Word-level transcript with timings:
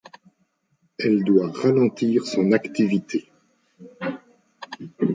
Elle 0.97 1.23
doit 1.23 1.51
ralentir 1.51 2.25
son 2.25 2.53
activité. 2.53 3.29